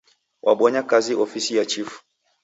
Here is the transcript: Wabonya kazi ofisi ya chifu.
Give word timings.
Wabonya 0.41 0.83
kazi 0.83 1.15
ofisi 1.15 1.55
ya 1.57 1.65
chifu. 1.65 2.01